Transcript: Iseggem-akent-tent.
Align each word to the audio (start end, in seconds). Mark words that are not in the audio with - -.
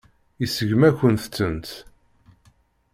Iseggem-akent-tent. 0.43 1.69